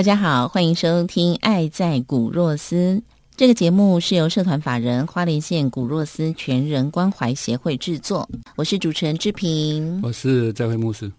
[0.00, 2.94] 大家好，欢迎收听《爱在古若斯》
[3.36, 8.26] 这个节目，是由社团法人花莲县古若斯全人关怀协会制作。
[8.56, 11.12] 我是主持人志平，我是在会牧师。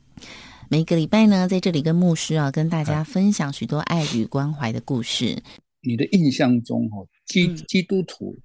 [0.67, 5.37] 每个礼拜呢，在这里跟牧师啊，跟大家分享许多爱与关怀的故事。
[5.81, 8.35] 你的印象中，哦，基基督徒，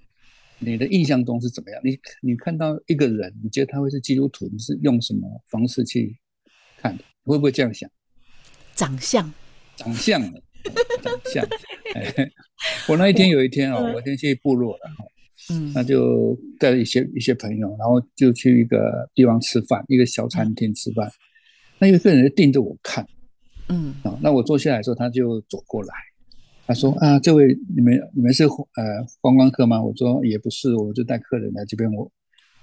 [0.59, 1.81] 你的印象中是怎么样？
[1.83, 6.15] 你你看到一个人，你觉得他会是基督徒，你是用什么方式去
[6.77, 7.05] 看的？
[7.25, 7.89] 会不会这样想？
[8.75, 9.33] 长相。
[9.77, 10.43] 长相的
[11.01, 11.47] 长相，
[12.89, 15.05] 我那一天有一天哦，我先去部落了哈，
[15.51, 21.09] 嗯，那就带了一些一些朋友，然后就去一个地方吃饭，一个小餐厅吃饭，
[21.79, 23.07] 那有一个人盯着我看，
[23.69, 25.95] 嗯，啊，那我坐下来的时候，他就走过来，
[26.67, 29.81] 他说啊，这位你们你们是呃观光客吗？
[29.81, 32.11] 我说也不是，我就带客人来这边，我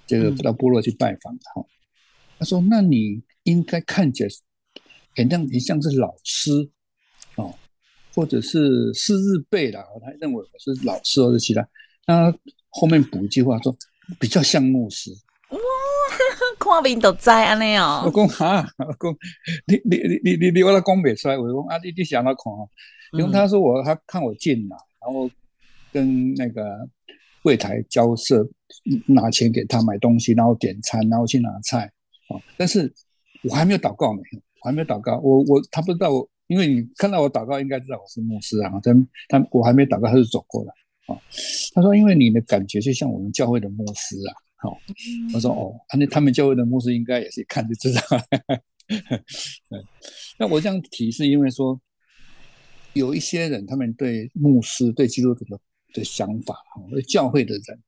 [0.05, 1.65] 这个到部落去拜访哈。
[2.37, 4.29] 他说那你应该看起来
[5.15, 6.69] 很像你像是老师。
[8.13, 11.67] 哦，或者是是日辈啦，他认为我是老师或者其他，
[12.05, 12.31] 那
[12.69, 13.75] 后面补一句话说
[14.19, 15.11] 比较像牧师。
[15.49, 15.59] 哇，
[16.59, 18.03] 看病都在安尼哦。
[18.05, 19.17] 我讲哈，我讲
[19.65, 22.61] 你你你你你你我来讲不出来，我讲啊你你想到看啊，
[23.13, 25.29] 因为他说我他看我进来，然后
[25.91, 26.87] 跟那个
[27.41, 28.47] 柜台交涉，
[29.07, 31.91] 拿钱给他买东西，然后点餐，然后去拿菜
[32.29, 32.39] 啊。
[32.57, 32.91] 但是
[33.43, 34.21] 我还没有祷告呢，
[34.61, 36.29] 我还没有祷告，我我他不知道我。
[36.53, 38.71] 因为你看到我祷告，应该知道我是牧师啊。
[38.83, 38.93] 他
[39.27, 40.71] 他我还没祷告，他就走过来
[41.07, 41.19] 啊。
[41.73, 44.31] 他说：“因为你的感觉就像我们教会的牧师啊。”
[44.61, 44.77] 好，
[45.33, 48.01] 我说：“哦，那他们教会的牧师应该也是一看就知道。
[50.37, 51.81] ”那我这样提是因为说，
[52.93, 55.59] 有一些人他们对牧师、对基督徒的
[55.93, 57.83] 的想法啊，对教会的人，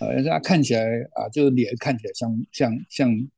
[0.00, 0.82] 呃，他看起来
[1.14, 3.28] 啊，就脸看起来像像像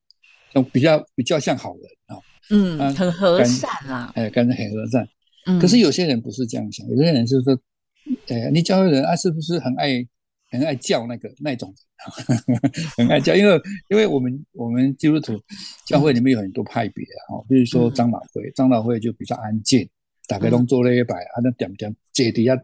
[0.54, 2.16] 像比较比较像好人啊。
[2.50, 5.08] 嗯，很和善啦，哎，感觉很和善。
[5.46, 7.58] 嗯，可是有些人不是这样想，有些人就是说，
[8.28, 10.06] 哎，你教会人啊，是不是很爱
[10.50, 11.74] 很爱叫那个那种，
[12.96, 13.34] 很爱叫？
[13.34, 15.40] 因为因为我们我们基督徒
[15.86, 19.88] 教会里面有很多派别啊，比如说长老会，长老会就比较安静，
[20.28, 22.56] 打开龙做了一百，啊，那点点姐底下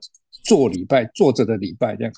[0.44, 2.12] 做礼拜，坐着的礼拜这样。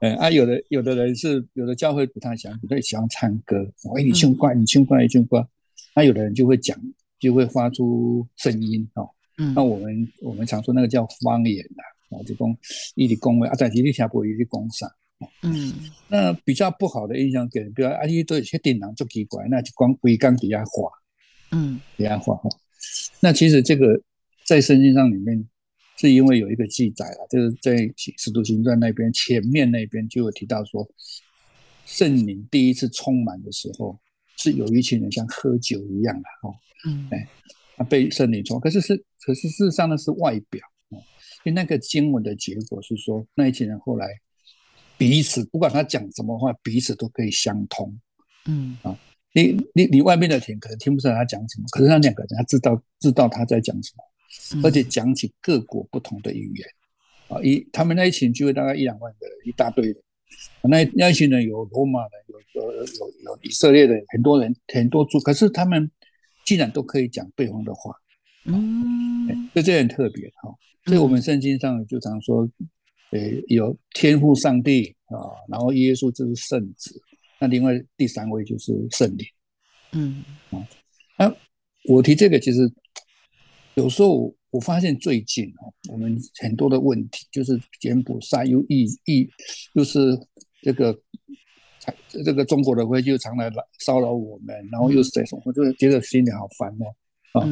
[0.00, 3.56] 嗯啊，有的有的人是有的教会不太喜欢，不太喜欢唱歌。
[3.96, 5.48] 哎，你唱歌，你唱歌，你唱歌。
[5.98, 6.78] 那有的人就会讲，
[7.18, 9.10] 就会发出声音哦。
[9.36, 12.56] 嗯，那我们我们常说那个叫方言呐，啊，就讲
[12.94, 14.88] 一里恭维啊，在一里下播一里恭上。
[15.42, 15.72] 嗯，
[16.06, 20.88] 那比较不好的印象给人，比如阿姨都有些电脑就奇怪，那就光归缸底下画，
[21.50, 22.48] 嗯，底下画哈。
[23.18, 24.00] 那其实这个
[24.46, 25.44] 在圣经上里面，
[25.96, 30.88] 是因为有一个记载了，就是在使徒行传那边前面那边就有提到说，
[31.86, 33.98] 圣灵第一次充满的时候。
[34.38, 36.54] 是有一群人像喝酒一样的哦，
[36.86, 37.28] 嗯，哎，
[37.76, 40.96] 他被圣灵冲，可是是，可是事实上呢是外表哦，
[41.44, 44.08] 因为那个经文的结果是说，那一群人后来
[44.96, 47.98] 彼此不管他讲什么话，彼此都可以相通，
[48.46, 48.96] 嗯啊，
[49.32, 53.92] 你你你外面的听可能听不出来他讲什么，可是那两个人他知道知道他在讲什
[54.56, 56.68] 么，而且讲起各国不同的语言
[57.28, 60.00] 啊，一他们那一群聚会大概一两万个人，一大堆的。
[60.62, 62.84] 那那一群人有罗马人，有有有
[63.24, 65.90] 有以色列的很多人，很多族，可是他们
[66.44, 67.94] 竟然都可以讲对方的话，
[68.44, 70.54] 嗯，就这很特别哈。
[70.86, 72.48] 所以我们圣经上就常说，
[73.10, 75.16] 呃，有天赋上帝啊，
[75.48, 77.00] 然后耶稣就是圣子，
[77.40, 79.26] 那另外第三位就是圣灵，
[79.92, 80.68] 嗯啊。
[81.18, 81.34] 那
[81.84, 82.70] 我提这个其实
[83.74, 84.34] 有时候。
[84.58, 89.24] 我发现最近哦，我们很多的问题就是柬埔寨又疫疫，
[89.74, 90.18] 又是
[90.62, 91.00] 这个
[92.08, 97.48] 这个中国的会就常来骚扰我们，然后又是这种，我就觉得心里好烦哦啊。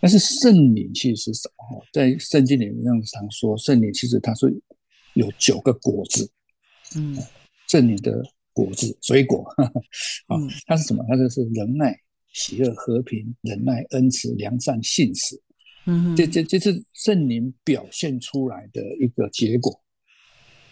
[0.00, 1.84] 但是圣灵其实是什么？
[1.92, 4.46] 在圣经里面常说，圣灵其实它是
[5.14, 6.30] 有九个果子，
[6.94, 7.18] 嗯，
[7.66, 8.22] 圣灵的
[8.52, 9.44] 果子水果
[10.28, 10.38] 啊，
[10.68, 11.04] 它是什么？
[11.08, 11.98] 它就是仁爱、
[12.32, 15.36] 喜乐、和平、忍耐、恩慈、良善、信实。
[15.84, 19.80] 嗯，这这这是圣灵表现出来的一个结果。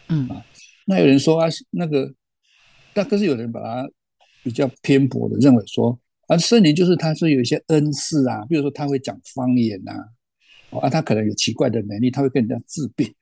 [0.09, 0.45] 嗯啊，
[0.87, 2.13] 那有人说啊，那个，
[2.93, 3.89] 但可是有人把它
[4.43, 5.99] 比较偏颇的认为说，
[6.29, 9.93] 啊，圣灵就是他是有一些恩赐啊，比如说他会讲方言呐，
[10.71, 13.13] 啊，他可能有奇怪的能力，他会跟人家治病。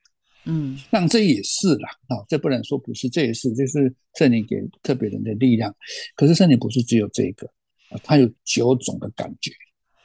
[0.44, 5.74] 嗯，那这也是啦，啊，这不能说不是，这也是，就是圣灵给特别人的力量。
[6.14, 7.46] 可是圣灵不是只有这个
[7.90, 9.50] 啊，它有九种的感觉，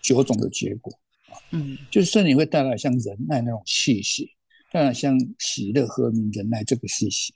[0.01, 0.91] 九种的结果
[1.33, 4.29] 啊，嗯，就是圣灵会带来像仁爱那种气息，
[4.71, 7.33] 带来像喜乐、和平、忍耐这个气息。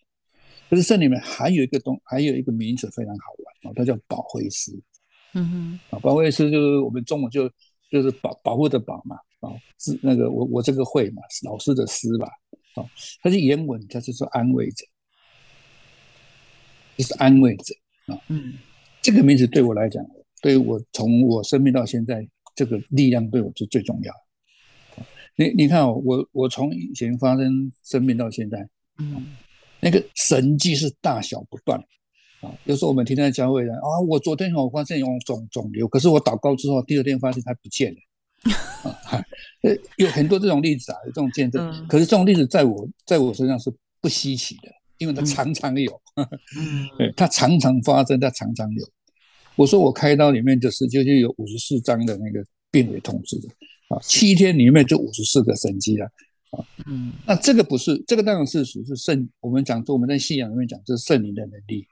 [0.69, 4.71] 可是圣灵里面还有一个东，还有一个名字非常好玩啊，它叫保惠师。
[5.33, 7.49] 嗯哼，啊，保惠师就是我们中文就
[7.89, 12.27] 就是保保护的保嘛，啊，是那个我我这个会嘛，老师的师吧。
[12.75, 12.88] 哦，
[13.21, 14.85] 它是原文，它就是安慰者，
[16.97, 17.73] 就是安慰者
[18.05, 18.21] 啊。
[18.27, 18.53] 嗯，
[19.01, 20.03] 这个名字对我来讲，
[20.41, 22.27] 对我从我生命到现在，
[22.57, 25.06] 这个力量对我是最重要的。
[25.36, 28.68] 你你看哦，我我从以前发生生病到现在，
[28.98, 29.27] 嗯，
[29.80, 31.80] 那个神迹是大小不断
[32.42, 32.50] 啊。
[32.65, 38.00] 有时候我们听在教会的啊，我昨天我发现有肿肿瘤，可是我祷告之后，第二天发现它不见了。
[39.12, 39.24] 啊，
[39.62, 41.63] 呃，有很多这种例子啊，有这种见证。
[41.71, 43.71] 嗯可是这种例子在我在我身上是
[44.01, 46.25] 不稀奇的，因为它嗯常常有，嗯，
[46.98, 48.83] 对，它常常发生，它常常有。
[49.57, 53.50] 我说我开刀里面就是就是有五十四张的那个病危通知的
[53.89, 56.06] 啊，七天里面就五十四个神迹了
[56.51, 56.63] 啊。
[56.86, 61.86] 嗯，那这个不是，这个当然是属于是圣，我们讲说我们在信仰里面讲这是圣灵的能力。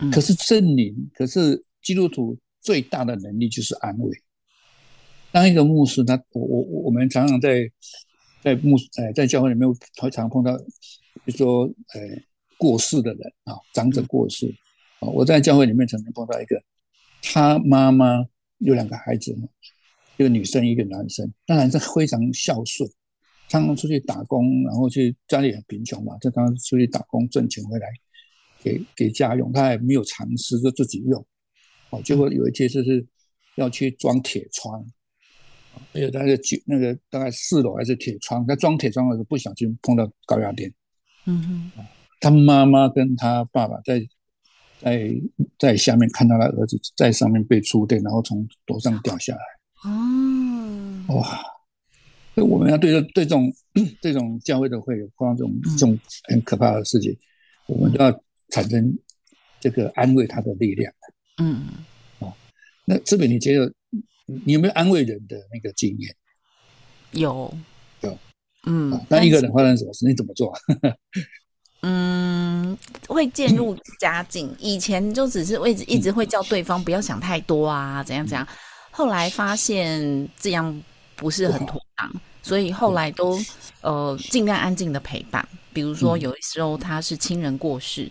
[0.00, 4.10] 嗯可是圣灵，可是基督徒最大的能力就是安慰。
[5.30, 7.70] 当一个牧师，他我我我我们常常在
[8.42, 10.56] 在牧呃在教会里面会常碰到，
[11.24, 12.00] 比如说呃
[12.58, 14.52] 过世的人啊，长者过世
[14.98, 16.60] 啊，我在教会里面曾经碰到一个，
[17.22, 18.26] 他妈妈
[18.58, 19.48] 有两个孩子嘛，
[20.18, 22.90] 一个女生一个男生，那男生非常孝顺，
[23.48, 27.88] 常常出去打工，然后去家里很贫穷嘛，就刚刚出去打工挣钱回来
[28.62, 31.24] 给给家用，他也没有常识，就自己用。
[31.90, 33.06] 哦，结果有一天就是
[33.56, 34.84] 要去装铁窗，
[35.92, 40.72] 还有那个九那个大概四楼还是铁窗，他装铁窗的时候不小心碰到高压电，
[41.26, 41.84] 嗯哼，
[42.20, 44.00] 他妈妈跟他爸爸在
[44.82, 45.10] 在
[45.58, 49.40] 在下面看到他儿子在上面被触电，然后从楼上掉下来。
[49.84, 51.42] 哦，哇！
[52.34, 53.52] 所以我们要对这对这种
[54.00, 55.98] 这种教会的会有碰到这种这种
[56.28, 57.16] 很可怕的事情，
[57.66, 58.96] 我们都要产生
[59.60, 60.92] 这个安慰他的力量。
[61.38, 61.64] 嗯，
[62.84, 63.72] 那志敏，你觉得
[64.26, 66.14] 你有没有安慰人的那个经验？
[67.12, 67.52] 有，
[68.00, 68.18] 有，
[68.66, 70.52] 嗯啊，那一个人发生什么事，你怎么做？
[71.82, 72.76] 嗯，
[73.08, 74.54] 会渐入佳境。
[74.58, 78.46] 以前就只是一直一直会叫对方不要想太多啊，怎样怎样。
[78.90, 80.82] 后来发现这样
[81.16, 82.12] 不是很妥当，
[82.42, 83.38] 所以后来都
[83.80, 85.46] 呃尽量安静的陪伴。
[85.72, 88.10] 比如说有的时候他是亲人过世，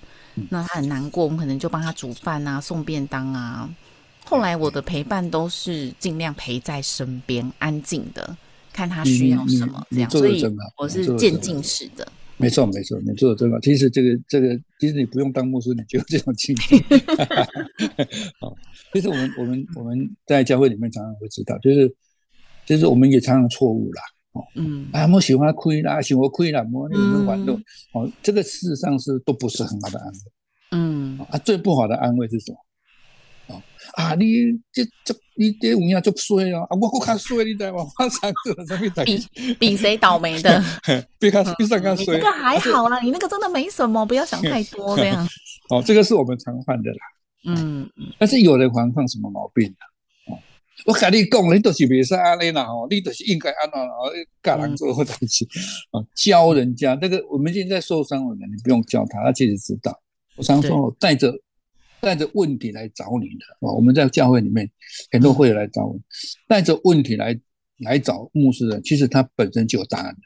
[0.50, 3.70] 那他很难过，我们可能就帮他煮饭啊、送便当啊。
[4.26, 8.36] 后来我的陪伴都是尽量陪在身边，安静的
[8.74, 10.10] 看他需要什么，这样。
[10.10, 10.44] 所以
[10.78, 12.12] 我是渐进式的。
[12.42, 13.60] 没错，没错，你做的真好。
[13.60, 16.60] 其实这个这个，其实你不用当牧师，你就有这种经历。
[18.42, 18.56] 好，
[18.92, 21.96] 其实我们我们我们在教会里面常常会知道，就是
[22.66, 24.02] 就是我们也常常错误啦。
[24.34, 27.56] 哦，嗯啊，我喜欢亏啦，喜欢亏啦，我那个玩弄。
[27.94, 30.20] 哦，这个事实上是都不是很好的安慰。
[30.72, 32.58] 嗯啊，最不好的安慰是什么？
[33.52, 33.62] 哦
[33.96, 34.26] 啊，你
[34.72, 37.84] 这这你这有影足衰哦，啊，我搁较衰，你知道吗？
[38.00, 39.28] 我常做什么代比？
[39.60, 40.64] 比谁倒霉的？
[41.20, 42.32] 比较比上较衰你那。
[42.32, 45.28] 个还好啦，你那个真的没什么，不要想太多这样。
[45.70, 46.98] 哦，这个是我们常犯的啦。
[47.44, 47.90] 嗯
[48.20, 50.34] 但是有人犯犯什么毛病呢？
[50.34, 50.40] 哦，
[50.86, 54.12] 我跟你讲，你都是袂使安尼啦，哦，你都是应该安怎哦，
[54.44, 55.44] 教人做好代志
[55.92, 60.00] 啊，教人家那个我们现在受伤的人，你不用教他，他其实知道。
[60.38, 61.34] 我常说，我带着
[62.02, 64.70] 带着问题来找你的啊，我们在教会里面
[65.12, 66.00] 很多会友来找我，
[66.48, 67.40] 带着问题来
[67.78, 70.22] 来找牧师的，其实他本身就有答案的，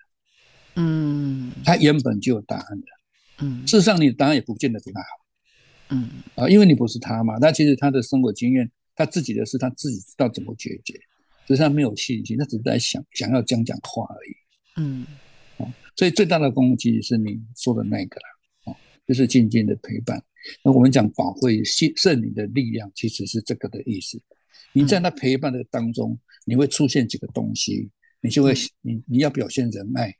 [0.75, 2.87] 嗯他原本就有答案的。
[3.39, 5.07] 嗯事实上，你的答案也不见得比他好。
[5.89, 10.93] 嗯啊，因为你不是他嘛，那其实他的生活经验，他自己的事，他自己知道怎么解决，
[11.45, 14.35] 只是他没有信心，他只是在想想要讲讲话而已。
[14.77, 15.05] 嗯
[15.97, 18.75] 所以最大的攻击是你说的那个了，哦，
[19.07, 20.21] 就是静静的陪伴。
[20.63, 24.21] 那我们讲保会圣圣灵的力量，其实是这个的意思。
[24.73, 27.89] 你在那陪伴的当中，你会出现几个东西，
[28.21, 30.13] 你就会你你要表现仁爱，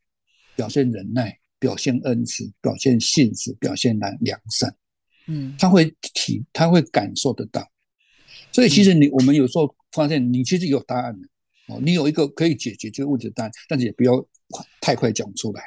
[0.56, 4.76] 表现忍耐，表现恩慈，表现信实，表现良良善。
[5.28, 7.70] 嗯他会体，他会感受得到。
[8.52, 11.28] 所以其实你我们有时候发现你其实有答案的
[11.68, 14.26] 哦，你有一个可以解决这个问题的答案，但是也不要
[14.80, 15.62] 太快讲出来。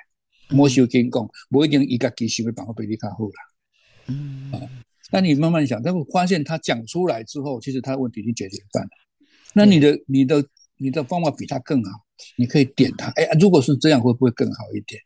[0.51, 3.48] 莫修跟讲，不一定一个给行为办法比你卡好啦。
[4.09, 4.61] 嗯啊，
[5.13, 8.91] 那你慢慢想，但会发现他讲出来之后，其实他的问题已经解决半了。
[9.55, 10.45] 那你的你的
[10.77, 11.91] 你的方法比他更好，
[12.37, 13.09] 你可以点他。
[13.17, 15.01] 哎，如果是这样，会不会更好一点？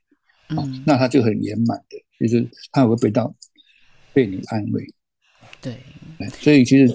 [0.48, 3.32] 嗯，那他就很圆满的，就是他会被到
[4.12, 4.86] 被你安慰。
[5.60, 5.76] 对，
[6.40, 6.92] 所以其实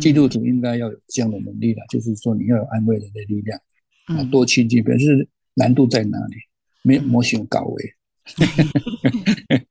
[0.00, 3.60] 基督徒应该要有这样的能力了，就是说你要有安慰人的力量，
[4.06, 5.00] 啊，多亲近别人。
[5.00, 6.36] 是难度在哪里？
[6.82, 7.94] 没有模型高位。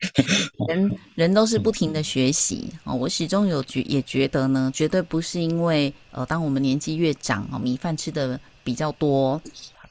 [0.68, 2.92] 人人都是不停的学习啊！
[2.92, 9.40] 我始终有觉也觉得呢，绝对不是因为呃，当我们年纪越长啊，米饭吃的比较多，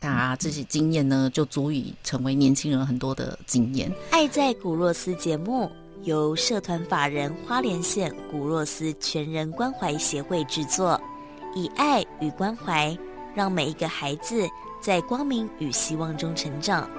[0.00, 3.92] 大家这些经验呢，就足以成为年轻人很多的经验。
[4.10, 5.70] 爱在古若斯节目
[6.02, 11.00] 由社团法人花莲县古若斯全人关怀协会制作，
[11.54, 12.96] 以爱与关怀，
[13.36, 14.44] 让每一个孩子
[14.80, 16.90] 在光明与希望中成长。